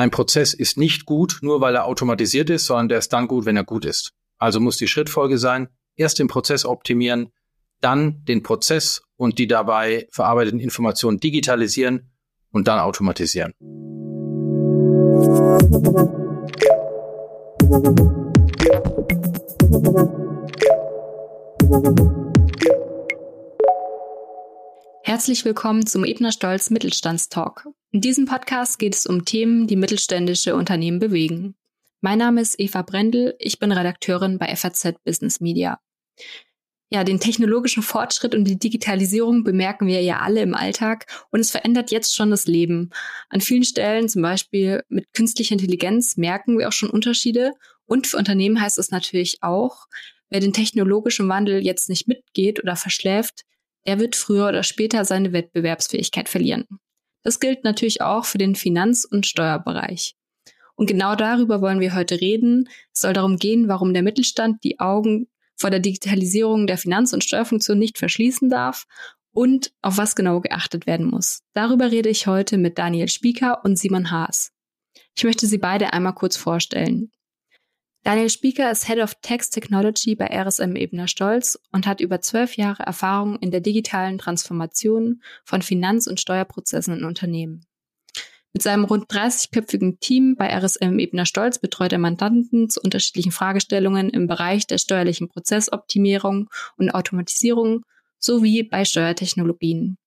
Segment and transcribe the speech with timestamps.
[0.00, 3.44] Ein Prozess ist nicht gut, nur weil er automatisiert ist, sondern der ist dann gut,
[3.44, 4.12] wenn er gut ist.
[4.38, 7.34] Also muss die Schrittfolge sein, erst den Prozess optimieren,
[7.82, 12.14] dann den Prozess und die dabei verarbeiteten Informationen digitalisieren
[12.50, 13.52] und dann automatisieren.
[25.02, 27.66] Herzlich willkommen zum Ebner Stolz Mittelstandstalk.
[27.92, 31.56] In diesem Podcast geht es um Themen, die mittelständische Unternehmen bewegen.
[32.00, 35.80] Mein Name ist Eva Brendel, ich bin Redakteurin bei FAZ Business Media.
[36.92, 41.50] Ja, den technologischen Fortschritt und die Digitalisierung bemerken wir ja alle im Alltag und es
[41.50, 42.90] verändert jetzt schon das Leben.
[43.28, 47.54] An vielen Stellen, zum Beispiel mit künstlicher Intelligenz, merken wir auch schon Unterschiede
[47.86, 49.86] und für Unternehmen heißt es natürlich auch,
[50.28, 53.42] wer den technologischen Wandel jetzt nicht mitgeht oder verschläft,
[53.84, 56.66] der wird früher oder später seine Wettbewerbsfähigkeit verlieren.
[57.22, 60.16] Das gilt natürlich auch für den Finanz- und Steuerbereich.
[60.74, 62.68] Und genau darüber wollen wir heute reden.
[62.94, 67.22] Es soll darum gehen, warum der Mittelstand die Augen vor der Digitalisierung der Finanz- und
[67.22, 68.86] Steuerfunktion nicht verschließen darf
[69.32, 71.42] und auf was genau geachtet werden muss.
[71.52, 74.52] Darüber rede ich heute mit Daniel Spieker und Simon Haas.
[75.16, 77.10] Ich möchte Sie beide einmal kurz vorstellen.
[78.02, 82.56] Daniel Spieker ist Head of Text Technology bei RSM Ebner Stolz und hat über zwölf
[82.56, 87.66] Jahre Erfahrung in der digitalen Transformation von Finanz- und Steuerprozessen in Unternehmen.
[88.52, 94.08] Mit seinem rund 30-köpfigen Team bei RSM Ebner Stolz betreut er Mandanten zu unterschiedlichen Fragestellungen
[94.08, 97.82] im Bereich der steuerlichen Prozessoptimierung und Automatisierung
[98.18, 99.98] sowie bei Steuertechnologien.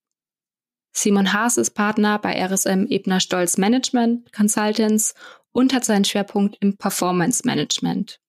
[0.95, 5.15] Simon Haas ist Partner bei RSM Ebner Stolz Management Consultants
[5.53, 8.19] und hat seinen Schwerpunkt im Performance Management.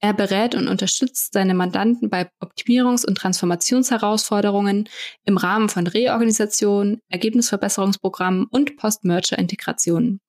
[0.00, 4.88] Er berät und unterstützt seine Mandanten bei Optimierungs- und Transformationsherausforderungen
[5.24, 10.20] im Rahmen von Reorganisation, Ergebnisverbesserungsprogrammen und Post-Merger-Integrationen.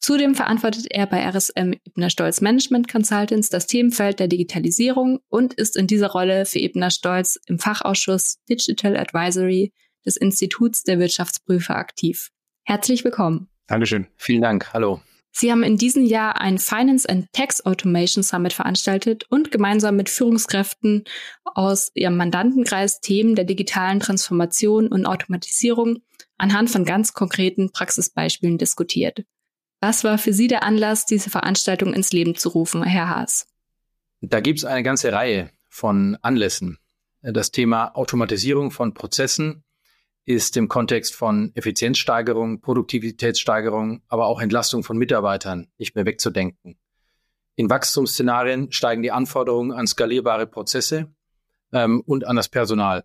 [0.00, 5.76] Zudem verantwortet er bei RSM Ebner Stolz Management Consultants das Themenfeld der Digitalisierung und ist
[5.76, 9.72] in dieser Rolle für Ebner Stolz im Fachausschuss Digital Advisory
[10.04, 12.30] des Instituts der Wirtschaftsprüfer aktiv.
[12.64, 13.48] Herzlich willkommen.
[13.66, 14.06] Dankeschön.
[14.16, 14.72] Vielen Dank.
[14.74, 15.00] Hallo.
[15.36, 20.08] Sie haben in diesem Jahr ein Finance and Tax Automation Summit veranstaltet und gemeinsam mit
[20.08, 21.02] Führungskräften
[21.42, 26.02] aus Ihrem Mandantenkreis Themen der digitalen Transformation und Automatisierung
[26.38, 29.24] anhand von ganz konkreten Praxisbeispielen diskutiert.
[29.80, 33.48] Was war für Sie der Anlass, diese Veranstaltung ins Leben zu rufen, Herr Haas?
[34.20, 36.78] Da gibt es eine ganze Reihe von Anlässen.
[37.22, 39.64] Das Thema Automatisierung von Prozessen
[40.24, 46.78] ist im Kontext von Effizienzsteigerung, Produktivitätssteigerung, aber auch Entlastung von Mitarbeitern nicht mehr wegzudenken.
[47.56, 51.14] In Wachstumsszenarien steigen die Anforderungen an skalierbare Prozesse
[51.72, 53.04] ähm, und an das Personal.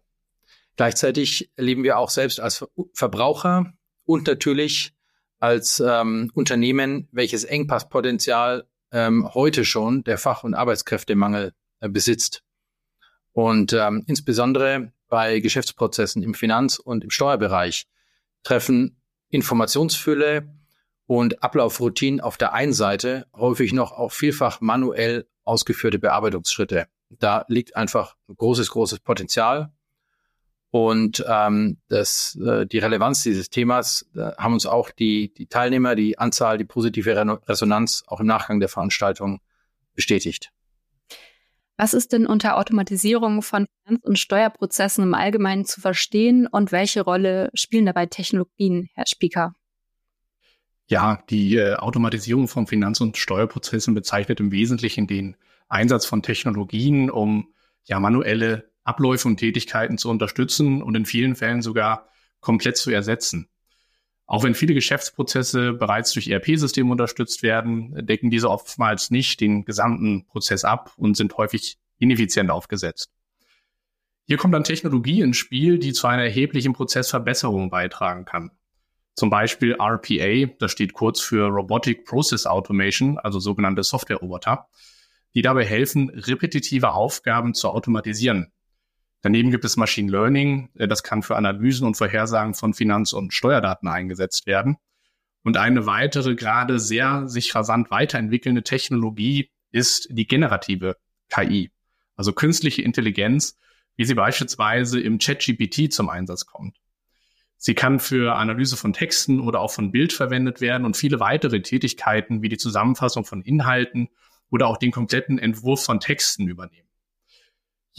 [0.75, 3.73] Gleichzeitig leben wir auch selbst als Verbraucher
[4.05, 4.93] und natürlich
[5.39, 12.43] als ähm, Unternehmen, welches Engpasspotenzial ähm, heute schon der Fach- und Arbeitskräftemangel äh, besitzt.
[13.33, 17.87] Und ähm, insbesondere bei Geschäftsprozessen im Finanz- und im Steuerbereich
[18.43, 20.49] treffen Informationsfülle
[21.05, 26.87] und Ablaufroutinen auf der einen Seite häufig noch auch vielfach manuell ausgeführte Bearbeitungsschritte.
[27.09, 29.73] Da liegt einfach ein großes, großes Potenzial.
[30.71, 35.95] Und ähm, das, äh, die Relevanz dieses Themas da haben uns auch die, die Teilnehmer,
[35.95, 39.41] die Anzahl, die positive Resonanz auch im Nachgang der Veranstaltung
[39.95, 40.51] bestätigt.
[41.79, 46.99] Was ist denn unter Automatisierung von Finanz- und Steuerprozessen im Allgemeinen zu verstehen und welche
[46.99, 49.53] Rolle spielen dabei Technologien, Herr Spieker?
[50.87, 55.37] Ja, die äh, Automatisierung von Finanz- und Steuerprozessen bezeichnet im Wesentlichen den
[55.69, 57.53] Einsatz von Technologien, um
[57.85, 62.09] ja manuelle Abläufe und Tätigkeiten zu unterstützen und in vielen Fällen sogar
[62.41, 63.47] komplett zu ersetzen.
[64.29, 70.27] Auch wenn viele Geschäftsprozesse bereits durch ERP-Systeme unterstützt werden, decken diese oftmals nicht den gesamten
[70.27, 73.09] Prozess ab und sind häufig ineffizient aufgesetzt.
[74.27, 78.51] Hier kommt dann Technologie ins Spiel, die zu einer erheblichen Prozessverbesserung beitragen kann.
[79.15, 84.67] Zum Beispiel RPA, das steht kurz für Robotic Process Automation, also sogenannte Software-Roboter,
[85.33, 88.51] die dabei helfen, repetitive Aufgaben zu automatisieren.
[89.21, 93.33] Daneben gibt es Machine Learning, äh, das kann für Analysen und Vorhersagen von Finanz- und
[93.33, 94.77] Steuerdaten eingesetzt werden.
[95.43, 100.97] Und eine weitere, gerade sehr sich rasant weiterentwickelnde Technologie ist die generative
[101.29, 101.71] KI,
[102.15, 103.57] also künstliche Intelligenz,
[103.95, 106.77] wie sie beispielsweise im ChatGPT zum Einsatz kommt.
[107.57, 111.61] Sie kann für Analyse von Texten oder auch von Bild verwendet werden und viele weitere
[111.61, 114.07] Tätigkeiten wie die Zusammenfassung von Inhalten
[114.49, 116.88] oder auch den kompletten Entwurf von Texten übernehmen.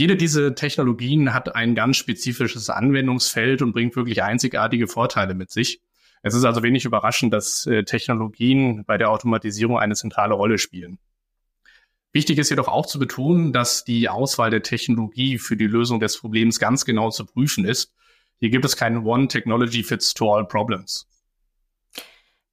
[0.01, 5.83] Jede dieser Technologien hat ein ganz spezifisches Anwendungsfeld und bringt wirklich einzigartige Vorteile mit sich.
[6.23, 10.99] Es ist also wenig überraschend, dass äh, Technologien bei der Automatisierung eine zentrale Rolle spielen.
[12.15, 16.17] Wichtig ist jedoch auch zu betonen, dass die Auswahl der Technologie für die Lösung des
[16.17, 17.93] Problems ganz genau zu prüfen ist.
[18.39, 21.07] Hier gibt es keinen One Technology Fits to All Problems.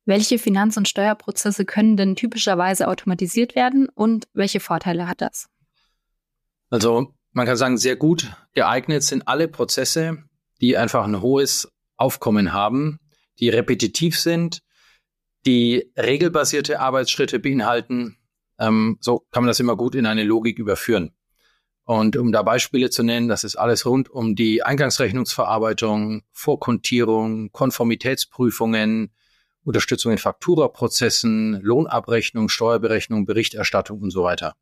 [0.03, 5.47] Welche Finanz- und Steuerprozesse können denn typischerweise automatisiert werden und welche Vorteile hat das?
[6.69, 10.23] Also man kann sagen, sehr gut geeignet sind alle Prozesse,
[10.59, 12.99] die einfach ein hohes Aufkommen haben,
[13.37, 14.63] die repetitiv sind,
[15.45, 18.17] die regelbasierte Arbeitsschritte beinhalten.
[18.57, 21.11] Ähm, so kann man das immer gut in eine Logik überführen.
[21.83, 29.13] Und um da Beispiele zu nennen, das ist alles rund um die Eingangsrechnungsverarbeitung, Vorkontierung, Konformitätsprüfungen,
[29.63, 34.55] Unterstützung in Fakturaprozessen, Lohnabrechnung, Steuerberechnung, Berichterstattung und so weiter.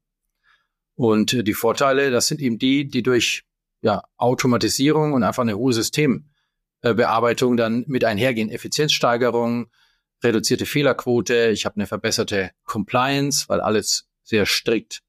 [0.95, 3.44] Und äh, die Vorteile, das sind eben die, die durch
[3.81, 8.50] ja, Automatisierung und einfach eine hohe Systembearbeitung dann mit einhergehen.
[8.50, 9.68] Effizienzsteigerung,
[10.24, 15.01] reduzierte Fehlerquote, ich habe eine verbesserte Compliance, weil alles sehr strikt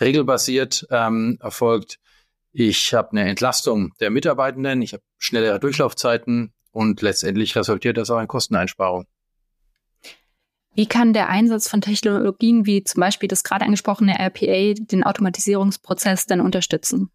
[0.00, 1.98] regelbasiert ähm, erfolgt.
[2.52, 8.20] Ich habe eine Entlastung der Mitarbeitenden, ich habe schnellere Durchlaufzeiten und letztendlich resultiert das auch
[8.20, 9.06] in Kosteneinsparung.
[10.74, 16.26] Wie kann der Einsatz von Technologien wie zum Beispiel das gerade angesprochene RPA den Automatisierungsprozess
[16.26, 17.10] dann unterstützen?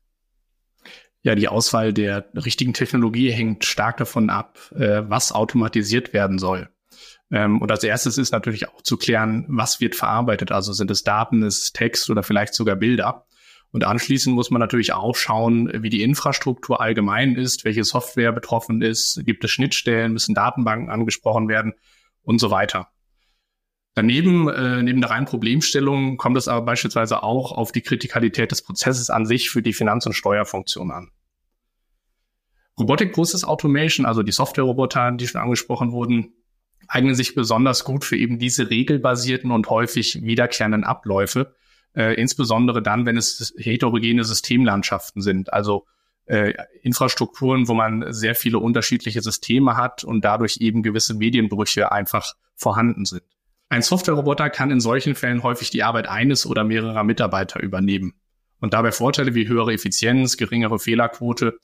[1.23, 6.69] Ja, die Auswahl der richtigen Technologie hängt stark davon ab, äh, was automatisiert werden soll.
[7.31, 10.51] Ähm, und als erstes ist natürlich auch zu klären, was wird verarbeitet.
[10.51, 13.25] Also sind es Daten, ist es Text oder vielleicht sogar Bilder.
[13.71, 18.81] Und anschließend muss man natürlich auch schauen, wie die Infrastruktur allgemein ist, welche Software betroffen
[18.81, 21.73] ist, gibt es Schnittstellen, müssen Datenbanken angesprochen werden
[22.21, 22.87] und so weiter.
[23.97, 28.61] Daneben, äh, neben der reinen Problemstellung, kommt es aber beispielsweise auch auf die Kritikalität des
[28.61, 31.09] Prozesses an sich für die Finanz- und Steuerfunktion an.
[32.79, 36.35] Robotic Process Automation, also die Software-Roboter, die schon angesprochen wurden,
[36.87, 41.55] eignen sich besonders gut für eben diese regelbasierten und häufig wiederkehrenden Abläufe,
[41.95, 45.87] äh, insbesondere dann, wenn es heterogene Systemlandschaften sind, also
[46.25, 46.53] äh,
[46.83, 53.05] Infrastrukturen, wo man sehr viele unterschiedliche Systeme hat und dadurch eben gewisse Medienbrüche einfach vorhanden
[53.05, 53.23] sind.
[53.69, 58.13] Ein Softwareroboter kann in solchen Fällen häufig die Arbeit eines oder mehrerer Mitarbeiter übernehmen
[58.59, 61.57] und dabei Vorteile wie höhere Effizienz, geringere Fehlerquote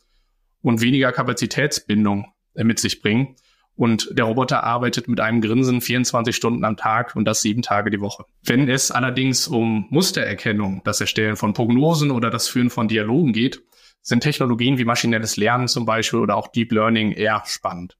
[0.61, 3.35] und weniger Kapazitätsbindung mit sich bringen.
[3.75, 7.89] Und der Roboter arbeitet mit einem Grinsen 24 Stunden am Tag und das sieben Tage
[7.89, 8.25] die Woche.
[8.43, 13.63] Wenn es allerdings um Mustererkennung, das Erstellen von Prognosen oder das Führen von Dialogen geht,
[14.01, 17.97] sind Technologien wie maschinelles Lernen zum Beispiel oder auch Deep Learning eher spannend.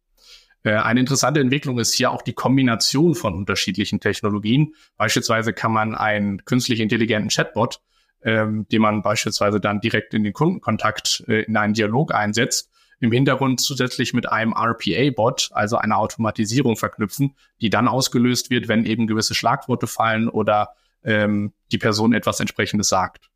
[0.63, 4.75] Äh, eine interessante Entwicklung ist hier auch die Kombination von unterschiedlichen Technologien.
[4.97, 7.81] Beispielsweise kann man einen künstlich intelligenten Chatbot,
[8.23, 12.69] ähm, den man beispielsweise dann direkt in den Kundenkontakt äh, in einen Dialog einsetzt,
[12.99, 18.85] im Hintergrund zusätzlich mit einem RPA-Bot, also einer Automatisierung verknüpfen, die dann ausgelöst wird, wenn
[18.85, 20.69] eben gewisse Schlagworte fallen oder
[21.03, 23.29] ähm, die Person etwas entsprechendes sagt.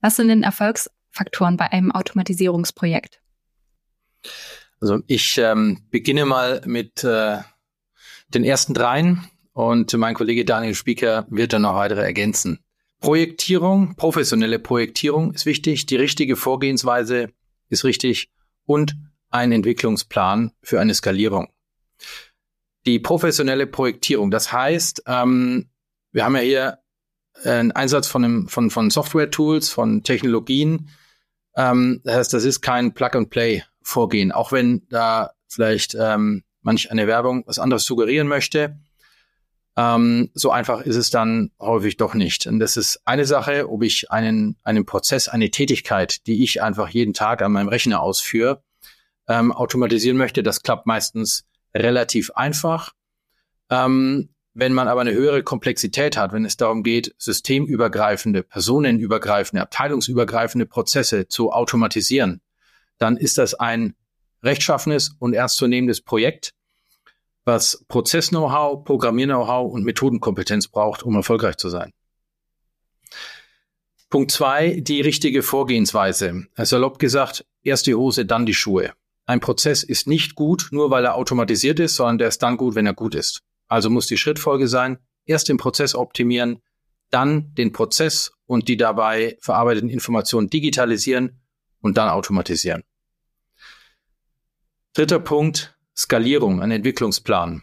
[0.00, 3.20] Was sind denn Erfolgsfaktoren bei einem Automatisierungsprojekt?
[4.80, 7.38] Also ich ähm, beginne mal mit äh,
[8.28, 12.60] den ersten dreien und mein Kollege Daniel Spieker wird dann noch weitere ergänzen.
[13.00, 17.30] Projektierung, professionelle Projektierung ist wichtig, die richtige Vorgehensweise
[17.68, 18.30] ist richtig
[18.64, 18.96] und
[19.30, 21.48] ein Entwicklungsplan für eine Skalierung.
[22.86, 25.70] Die professionelle Projektierung, das heißt, ähm,
[26.12, 26.78] wir haben ja hier
[27.44, 30.88] einen Einsatz von, von, von Software-Tools, von Technologien.
[31.54, 37.06] Ähm, das heißt, das ist kein Plug-and-Play vorgehen, auch wenn da vielleicht ähm, manch eine
[37.06, 38.78] Werbung was anderes suggerieren möchte.
[39.76, 42.46] Ähm, so einfach ist es dann häufig doch nicht.
[42.46, 46.88] Und das ist eine Sache, ob ich einen, einen Prozess, eine Tätigkeit, die ich einfach
[46.88, 48.62] jeden Tag an meinem Rechner ausführe,
[49.28, 50.42] ähm, automatisieren möchte.
[50.42, 52.92] Das klappt meistens relativ einfach.
[53.70, 60.64] Ähm, wenn man aber eine höhere Komplexität hat, wenn es darum geht, systemübergreifende, personenübergreifende, abteilungsübergreifende
[60.64, 62.40] Prozesse zu automatisieren,
[62.98, 63.94] dann ist das ein
[64.42, 66.52] rechtschaffenes und ernstzunehmendes Projekt,
[67.44, 71.92] was Prozess-Know-how, Programmier-Know-how und Methodenkompetenz braucht, um erfolgreich zu sein.
[74.08, 76.46] Punkt zwei, die richtige Vorgehensweise.
[76.56, 78.92] Salopp gesagt, erst die Hose, dann die Schuhe.
[79.26, 82.76] Ein Prozess ist nicht gut, nur weil er automatisiert ist, sondern der ist dann gut,
[82.76, 83.42] wenn er gut ist.
[83.66, 86.62] Also muss die Schrittfolge sein, erst den Prozess optimieren,
[87.10, 91.40] dann den Prozess und die dabei verarbeiteten Informationen digitalisieren
[91.86, 92.82] und dann automatisieren.
[94.92, 97.62] Dritter Punkt, Skalierung, ein Entwicklungsplan.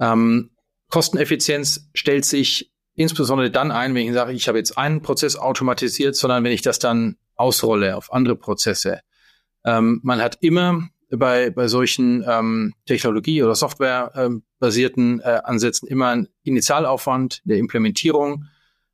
[0.00, 0.50] Ähm,
[0.88, 6.16] Kosteneffizienz stellt sich insbesondere dann ein, wenn ich sage, ich habe jetzt einen Prozess automatisiert,
[6.16, 9.00] sondern wenn ich das dann ausrolle auf andere Prozesse.
[9.64, 16.28] Ähm, man hat immer bei, bei solchen ähm, Technologie- oder Software-basierten äh, Ansätzen immer ein
[16.42, 18.44] Initialaufwand der Implementierung,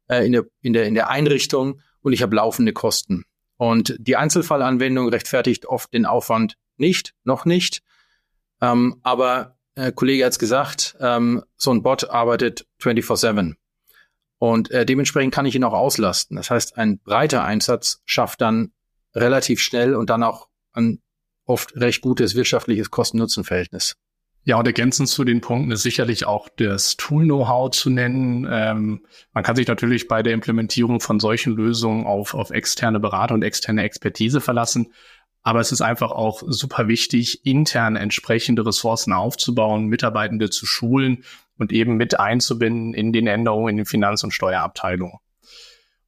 [0.09, 3.25] äh, in, der, in, der, in der Einrichtung und ich habe laufende Kosten.
[3.56, 7.82] Und die Einzelfallanwendung rechtfertigt oft den Aufwand nicht, noch nicht.
[8.61, 13.54] Ähm, aber äh, Kollege hat es gesagt, ähm, so ein Bot arbeitet 24-7.
[14.38, 16.37] Und äh, dementsprechend kann ich ihn auch auslasten.
[16.37, 18.73] Das heißt, ein breiter Einsatz schafft dann
[19.14, 21.00] relativ schnell und dann auch ein
[21.44, 23.97] oft recht gutes wirtschaftliches Kosten-Nutzen-Verhältnis.
[24.44, 28.46] Ja, und ergänzend zu den Punkten ist sicherlich auch das Tool-Know-how zu nennen.
[28.50, 33.34] Ähm, man kann sich natürlich bei der Implementierung von solchen Lösungen auf, auf externe Berater
[33.34, 34.92] und externe Expertise verlassen.
[35.44, 41.25] Aber es ist einfach auch super wichtig, intern entsprechende Ressourcen aufzubauen, Mitarbeitende zu schulen
[41.56, 45.18] und eben mit einzubinden in den Änderungen in den Finanz- und Steuerabteilungen.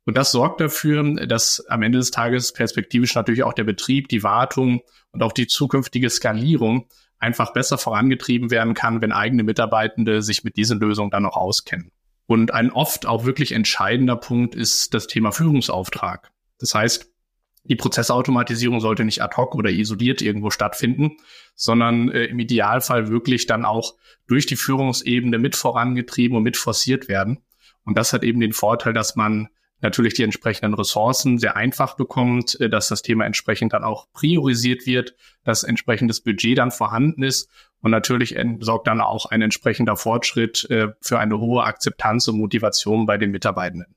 [0.06, 4.22] Und das sorgt dafür, dass am Ende des Tages perspektivisch natürlich auch der Betrieb, die
[4.22, 10.44] Wartung und auch die zukünftige Skalierung einfach besser vorangetrieben werden kann, wenn eigene Mitarbeitende sich
[10.44, 11.90] mit diesen Lösungen dann auch auskennen.
[12.26, 16.30] Und ein oft auch wirklich entscheidender Punkt ist das Thema Führungsauftrag.
[16.58, 17.10] Das heißt,
[17.64, 21.16] die Prozessautomatisierung sollte nicht ad hoc oder isoliert irgendwo stattfinden,
[21.54, 23.94] sondern äh, im Idealfall wirklich dann auch
[24.26, 27.38] durch die Führungsebene mit vorangetrieben und mit forciert werden.
[27.84, 29.48] Und das hat eben den Vorteil, dass man
[29.84, 34.86] natürlich die entsprechenden Ressourcen sehr einfach bekommt, äh, dass das Thema entsprechend dann auch priorisiert
[34.86, 35.14] wird,
[35.44, 37.48] dass entsprechendes Budget dann vorhanden ist
[37.84, 43.04] und natürlich sorgt dann auch ein entsprechender Fortschritt äh, für eine hohe Akzeptanz und Motivation
[43.04, 43.94] bei den Mitarbeitenden.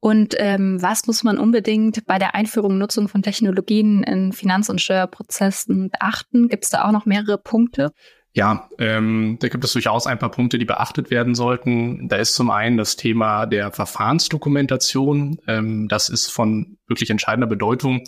[0.00, 4.68] Und ähm, was muss man unbedingt bei der Einführung und Nutzung von Technologien in Finanz-
[4.68, 6.48] und Steuerprozessen beachten?
[6.48, 7.92] Gibt es da auch noch mehrere Punkte?
[8.36, 12.08] Ja, ähm, da gibt es durchaus ein paar Punkte, die beachtet werden sollten.
[12.08, 15.38] Da ist zum einen das Thema der Verfahrensdokumentation.
[15.46, 18.02] Ähm, das ist von wirklich entscheidender Bedeutung.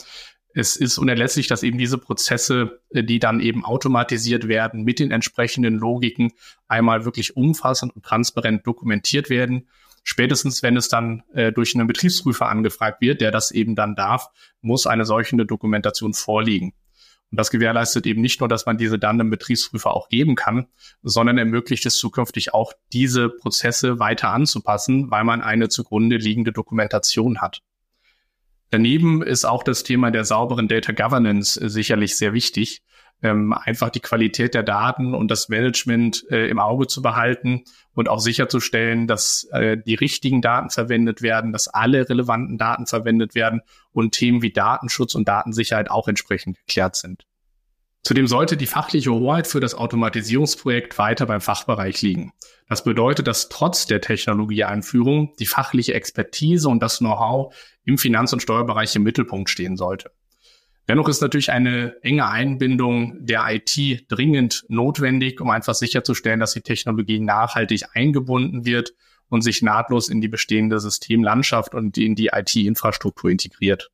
[0.52, 5.12] Es ist unerlässlich, dass eben diese Prozesse, äh, die dann eben automatisiert werden, mit den
[5.12, 6.32] entsprechenden Logiken
[6.66, 9.68] einmal wirklich umfassend und transparent dokumentiert werden
[10.08, 14.28] Spätestens, wenn es dann äh, durch einen Betriebsprüfer angefragt wird, der das eben dann darf,
[14.60, 16.74] muss eine solche Dokumentation vorliegen.
[17.30, 20.68] Und das gewährleistet eben nicht nur, dass man diese dann dem Betriebsprüfer auch geben kann,
[21.02, 27.40] sondern ermöglicht es zukünftig auch, diese Prozesse weiter anzupassen, weil man eine zugrunde liegende Dokumentation
[27.40, 27.62] hat.
[28.70, 32.82] Daneben ist auch das Thema der sauberen Data Governance äh, sicherlich sehr wichtig
[33.22, 38.08] ähm, einfach die Qualität der Daten und das Management äh, im Auge zu behalten und
[38.08, 43.62] auch sicherzustellen, dass äh, die richtigen Daten verwendet werden, dass alle relevanten Daten verwendet werden
[43.92, 47.26] und Themen wie Datenschutz und Datensicherheit auch entsprechend geklärt sind.
[48.06, 52.32] Zudem sollte die fachliche Hoheit für das Automatisierungsprojekt weiter beim Fachbereich liegen.
[52.68, 58.42] Das bedeutet, dass trotz der Technologieeinführung die fachliche Expertise und das Know-how im Finanz- und
[58.42, 60.12] Steuerbereich im Mittelpunkt stehen sollte.
[60.88, 66.60] Dennoch ist natürlich eine enge Einbindung der IT dringend notwendig, um einfach sicherzustellen, dass die
[66.60, 68.92] Technologie nachhaltig eingebunden wird
[69.28, 73.90] und sich nahtlos in die bestehende Systemlandschaft und in die IT-Infrastruktur integriert.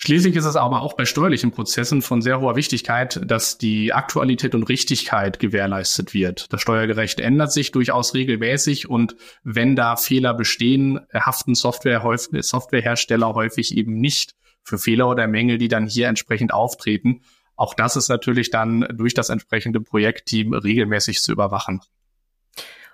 [0.00, 4.54] Schließlich ist es aber auch bei steuerlichen Prozessen von sehr hoher Wichtigkeit, dass die Aktualität
[4.54, 6.52] und Richtigkeit gewährleistet wird.
[6.52, 13.76] Das Steuergerecht ändert sich durchaus regelmäßig und wenn da Fehler bestehen, haften Software Softwarehersteller häufig
[13.76, 14.36] eben nicht
[14.68, 17.22] für Fehler oder Mängel, die dann hier entsprechend auftreten.
[17.56, 21.80] Auch das ist natürlich dann durch das entsprechende Projektteam regelmäßig zu überwachen.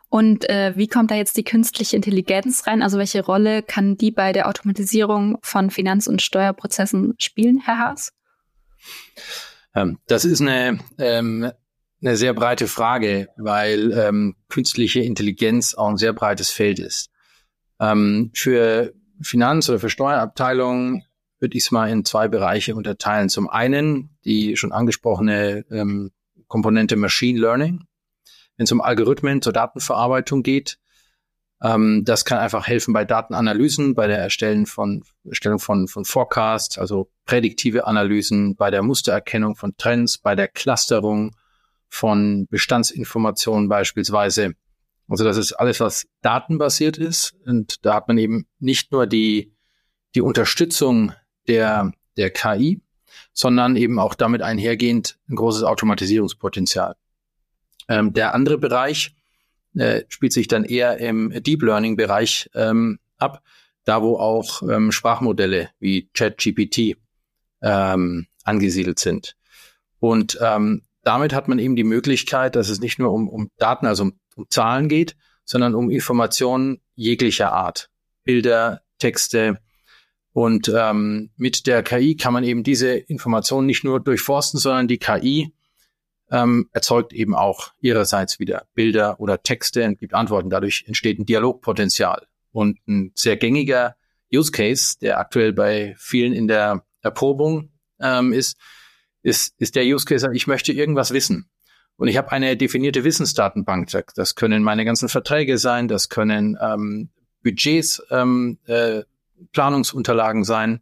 [0.09, 2.83] Und äh, wie kommt da jetzt die künstliche Intelligenz rein?
[2.83, 8.13] Also welche Rolle kann die bei der Automatisierung von Finanz- und Steuerprozessen spielen, Herr Haas?
[9.75, 11.51] Ähm, das ist eine, ähm,
[12.01, 17.11] eine sehr breite Frage, weil ähm, künstliche Intelligenz auch ein sehr breites Feld ist.
[17.81, 21.03] Ähm, für Finanz- oder für Steuerabteilungen
[21.45, 23.29] würde ich es mal in zwei Bereiche unterteilen.
[23.29, 26.11] Zum einen die schon angesprochene ähm,
[26.49, 27.85] Komponente Machine Learning,
[28.57, 30.79] wenn es um Algorithmen zur Datenverarbeitung geht.
[31.63, 36.79] Ähm, das kann einfach helfen bei Datenanalysen, bei der Erstellen von, Erstellung von, von Forecasts,
[36.79, 41.37] also prädiktive Analysen, bei der Mustererkennung von Trends, bei der Clusterung
[41.89, 44.55] von Bestandsinformationen beispielsweise.
[45.09, 47.35] Also das ist alles, was datenbasiert ist.
[47.45, 49.55] Und da hat man eben nicht nur die,
[50.15, 51.13] die Unterstützung
[51.49, 52.81] der, der KI,
[53.33, 56.97] sondern eben auch damit einhergehend ein großes Automatisierungspotenzial.
[57.89, 59.15] Ähm, der andere Bereich
[59.75, 63.43] äh, spielt sich dann eher im Deep Learning Bereich ähm, ab,
[63.85, 66.97] da wo auch ähm, Sprachmodelle wie ChatGPT
[67.63, 69.37] ähm, angesiedelt sind.
[70.01, 73.87] Und ähm, damit hat man eben die Möglichkeit, dass es nicht nur um, um Daten,
[73.87, 77.91] also um, um Zahlen geht, sondern um Informationen jeglicher Art.
[78.25, 79.59] Bilder, Texte,
[80.35, 84.99] Und ähm, mit der KI kann man eben diese Informationen nicht nur durchforsten, sondern die
[84.99, 85.55] KI
[86.29, 90.51] ähm, erzeugt eben auch ihrerseits wieder Bilder oder Texte und gibt Antworten.
[90.51, 92.27] Dadurch entsteht ein Dialogpotenzial.
[92.51, 93.95] Und ein sehr gängiger
[94.33, 98.59] Use Case, der aktuell bei vielen in der Erprobung ähm, ist,
[99.23, 101.49] ist, ist der Use Case, ich möchte irgendwas wissen.
[101.95, 103.89] Und ich habe eine definierte Wissensdatenbank.
[104.17, 107.11] Das können meine ganzen Verträge sein, das können ähm,
[107.45, 109.03] Budgets ähm, äh,
[109.53, 110.81] Planungsunterlagen sein.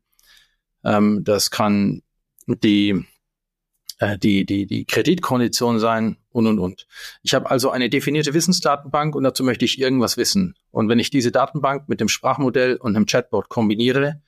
[0.84, 2.02] Ähm, das kann
[2.46, 3.04] die,
[3.98, 6.86] äh, die, die, die Kreditkondition sein und, und, und.
[7.22, 10.54] Ich habe also eine definierte Wissensdatenbank und dazu möchte ich irgendwas wissen.
[10.70, 14.20] Und wenn ich diese Datenbank mit dem Sprachmodell und einem Chatbot kombiniere,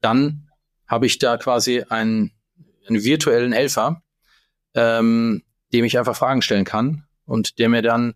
[0.00, 0.48] dann
[0.86, 2.32] habe ich da quasi einen,
[2.86, 4.02] einen virtuellen Helfer,
[4.74, 8.14] ähm, dem ich einfach Fragen stellen kann und der mir dann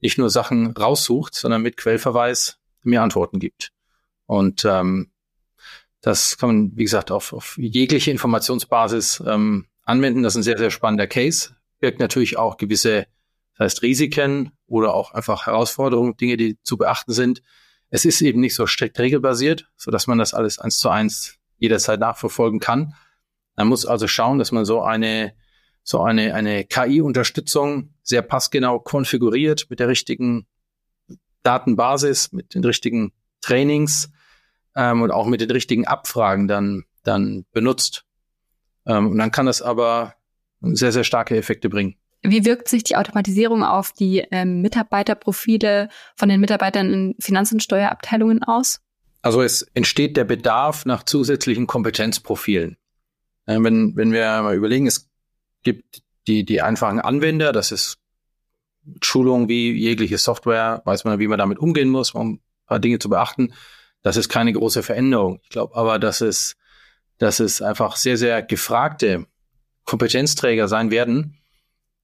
[0.00, 3.72] nicht nur Sachen raussucht, sondern mit Quellverweis mir Antworten gibt.
[4.26, 5.10] Und ähm,
[6.00, 10.22] das kann man, wie gesagt, auf, auf jegliche Informationsbasis ähm, anwenden.
[10.22, 11.56] Das ist ein sehr, sehr spannender Case.
[11.80, 13.06] Birgt natürlich auch gewisse,
[13.56, 17.42] das heißt Risiken oder auch einfach Herausforderungen, Dinge, die zu beachten sind.
[17.90, 21.38] Es ist eben nicht so strikt regelbasiert, so dass man das alles eins zu eins
[21.58, 22.94] jederzeit nachverfolgen kann.
[23.56, 25.32] Man muss also schauen, dass man so eine
[25.88, 30.46] so eine, eine KI-Unterstützung sehr passgenau konfiguriert mit der richtigen
[31.42, 34.10] Datenbasis, mit den richtigen Trainings
[34.78, 38.04] ähm, und auch mit den richtigen Abfragen dann, dann benutzt.
[38.86, 40.14] Ähm, und dann kann das aber
[40.60, 41.96] sehr, sehr starke Effekte bringen.
[42.22, 47.62] Wie wirkt sich die Automatisierung auf die ähm, Mitarbeiterprofile von den Mitarbeitern in Finanz- und
[47.62, 48.80] Steuerabteilungen aus?
[49.20, 52.76] Also es entsteht der Bedarf nach zusätzlichen Kompetenzprofilen.
[53.46, 55.08] Äh, wenn, wenn wir mal überlegen, es
[55.64, 57.98] gibt die, die einfachen Anwender, das ist
[59.02, 62.98] Schulung wie jegliche Software, weiß man, wie man damit umgehen muss, um ein paar Dinge
[62.98, 63.52] zu beachten.
[64.08, 65.38] Das ist keine große Veränderung.
[65.42, 66.56] Ich glaube aber, dass es,
[67.18, 69.26] dass es einfach sehr, sehr gefragte
[69.84, 71.36] Kompetenzträger sein werden,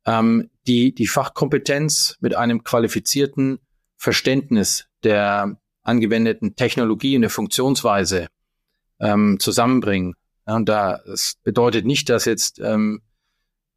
[0.05, 3.59] ähm, die die Fachkompetenz mit einem qualifizierten
[3.97, 8.27] Verständnis der angewendeten Technologie und der Funktionsweise
[9.01, 10.15] ähm, zusammenbringen.
[10.47, 13.01] Ja, und da es bedeutet nicht, dass jetzt ähm,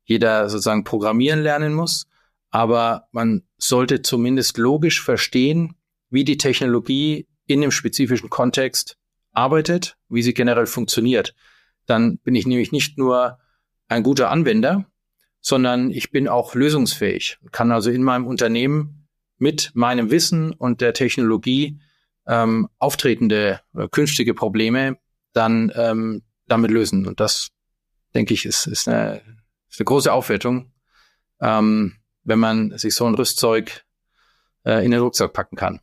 [0.04, 2.08] jeder sozusagen programmieren lernen muss,
[2.49, 5.78] aber man sollte zumindest logisch verstehen,
[6.10, 8.97] wie die Technologie in dem spezifischen Kontext
[9.31, 11.33] arbeitet, wie sie generell funktioniert.
[11.86, 13.39] Dann bin ich nämlich nicht nur
[13.88, 14.86] ein guter Anwender,
[15.41, 19.07] sondern ich bin auch lösungsfähig, kann also in meinem Unternehmen
[19.38, 21.79] mit meinem Wissen und der Technologie
[22.27, 24.97] ähm, auftretende oder künftige Probleme
[25.33, 27.07] dann ähm, damit lösen.
[27.07, 27.49] Und das,
[28.13, 29.21] denke ich, ist, ist, eine,
[29.69, 30.73] ist eine große Aufwertung,
[31.39, 33.86] ähm, wenn man sich so ein Rüstzeug
[34.65, 35.79] äh, in den Rucksack packen kann.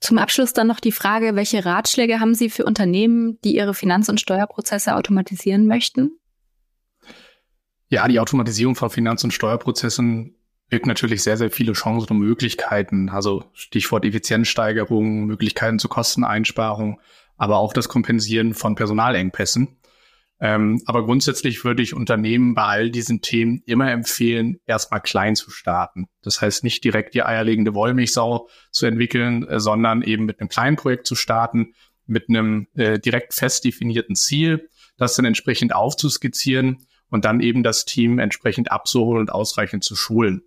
[0.00, 4.08] Zum Abschluss dann noch die Frage, welche Ratschläge haben Sie für Unternehmen, die ihre Finanz-
[4.08, 6.18] und Steuerprozesse automatisieren möchten?
[7.88, 10.36] Ja, die Automatisierung von Finanz- und Steuerprozessen
[10.68, 13.08] birgt natürlich sehr, sehr viele Chancen und Möglichkeiten.
[13.08, 17.00] Also Stichwort Effizienzsteigerung, Möglichkeiten zur Kosteneinsparung,
[17.36, 19.77] aber auch das Kompensieren von Personalengpässen.
[20.40, 25.50] Ähm, aber grundsätzlich würde ich Unternehmen bei all diesen Themen immer empfehlen, erstmal klein zu
[25.50, 26.06] starten.
[26.22, 30.76] Das heißt nicht direkt die eierlegende Wollmilchsau zu entwickeln, äh, sondern eben mit einem kleinen
[30.76, 31.74] Projekt zu starten,
[32.06, 37.84] mit einem äh, direkt fest definierten Ziel, das dann entsprechend aufzuskizzieren und dann eben das
[37.84, 40.42] Team entsprechend abzuholen und ausreichend zu schulen.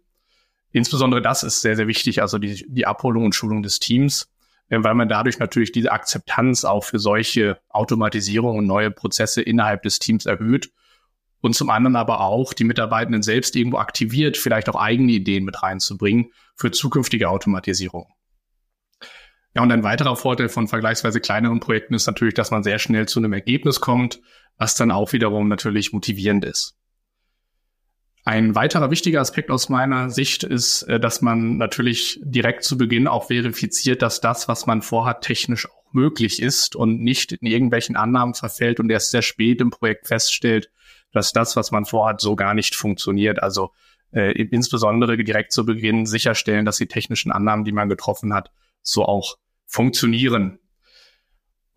[0.72, 4.30] Insbesondere das ist sehr, sehr wichtig, also die, die Abholung und Schulung des Teams,
[4.72, 10.00] weil man dadurch natürlich diese Akzeptanz auch für solche Automatisierung und neue Prozesse innerhalb des
[10.00, 10.72] Teams erhöht
[11.42, 15.62] und zum anderen aber auch die Mitarbeitenden selbst irgendwo aktiviert, vielleicht auch eigene Ideen mit
[15.62, 18.08] reinzubringen für zukünftige Automatisierung.
[19.54, 23.08] Ja, und ein weiterer Vorteil von vergleichsweise kleineren Projekten ist natürlich, dass man sehr schnell
[23.08, 24.22] zu einem Ergebnis kommt,
[24.58, 26.78] was dann auch wiederum natürlich motivierend ist.
[28.24, 33.08] Ein weiterer wichtiger Aspekt aus meiner Sicht ist, äh, dass man natürlich direkt zu Beginn
[33.08, 37.96] auch verifiziert, dass das, was man vorhat, technisch auch möglich ist und nicht in irgendwelchen
[37.96, 40.70] Annahmen verfällt und erst sehr spät im Projekt feststellt,
[41.12, 43.42] dass das, was man vorhat, so gar nicht funktioniert.
[43.42, 43.72] Also
[44.12, 48.52] äh, insbesondere direkt zu Beginn sicherstellen, dass die technischen Annahmen, die man getroffen hat,
[48.84, 50.60] so auch funktionieren.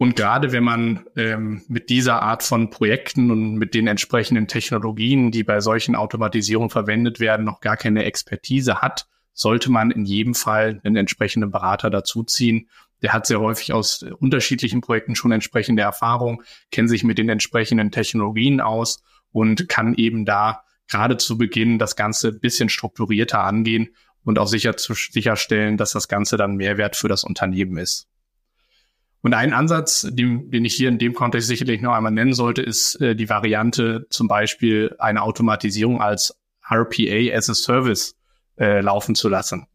[0.04, 5.30] Und gerade wenn man ähm, mit dieser Art von Projekten und mit den entsprechenden Technologien,
[5.30, 10.34] die bei solchen Automatisierungen verwendet werden, noch gar keine Expertise hat, sollte man in jedem
[10.34, 12.68] Fall einen entsprechenden Berater dazuziehen.
[13.00, 17.90] Der hat sehr häufig aus unterschiedlichen Projekten schon entsprechende Erfahrung, kennt sich mit den entsprechenden
[17.90, 23.88] Technologien aus und kann eben da gerade zu Beginn das Ganze bisschen strukturierter angehen
[24.22, 28.06] und auch sicher zu, sicherstellen, dass das Ganze dann Mehrwert für das Unternehmen ist.
[29.24, 32.60] Und ein Ansatz, den, den ich hier in dem Kontext sicherlich noch einmal nennen sollte,
[32.60, 36.38] ist äh, die Variante zum Beispiel eine Automatisierung als
[36.70, 38.16] RPA as a Service
[38.58, 39.66] äh, laufen zu lassen.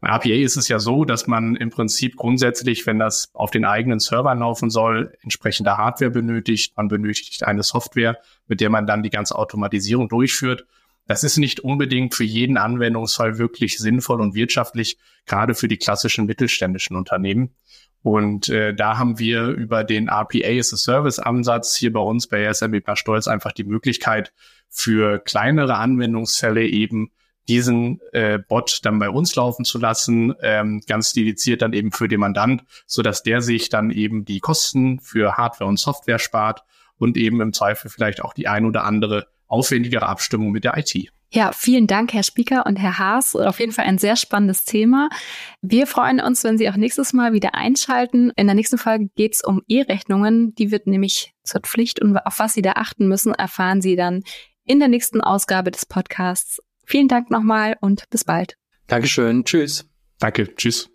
[0.00, 3.64] Bei RPA ist es ja so, dass man im Prinzip grundsätzlich, wenn das auf den
[3.64, 6.76] eigenen Servern laufen soll, entsprechende Hardware benötigt.
[6.76, 10.66] Man benötigt eine Software, mit der man dann die ganze Automatisierung durchführt.
[11.06, 16.26] Das ist nicht unbedingt für jeden Anwendungsfall wirklich sinnvoll und wirtschaftlich, gerade für die klassischen
[16.26, 17.56] mittelständischen Unternehmen.
[18.04, 22.26] Und äh, da haben wir über den RPA as a Service Ansatz hier bei uns
[22.26, 24.34] bei SMB Stolz einfach die Möglichkeit
[24.68, 27.12] für kleinere Anwendungsfälle eben
[27.48, 32.06] diesen äh, Bot dann bei uns laufen zu lassen, ähm, ganz dediziert dann eben für
[32.06, 36.62] den Mandant, so dass der sich dann eben die Kosten für Hardware und Software spart
[36.98, 41.10] und eben im Zweifel vielleicht auch die ein oder andere aufwendigere Abstimmung mit der IT.
[41.34, 43.34] Ja, vielen Dank, Herr Spieker und Herr Haas.
[43.34, 45.08] Auf jeden Fall ein sehr spannendes Thema.
[45.62, 48.30] Wir freuen uns, wenn Sie auch nächstes Mal wieder einschalten.
[48.36, 50.54] In der nächsten Folge geht es um E-Rechnungen.
[50.54, 54.22] Die wird nämlich zur Pflicht und auf was Sie da achten müssen, erfahren Sie dann
[54.64, 56.60] in der nächsten Ausgabe des Podcasts.
[56.86, 58.56] Vielen Dank nochmal und bis bald.
[58.86, 59.44] Dankeschön.
[59.44, 59.88] Tschüss.
[60.20, 60.54] Danke.
[60.54, 60.88] Tschüss.